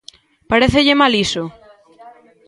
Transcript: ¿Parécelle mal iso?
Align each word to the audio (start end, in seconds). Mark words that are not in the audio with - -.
¿Parécelle 0.51 0.93
mal 1.01 1.13
iso? 1.25 1.43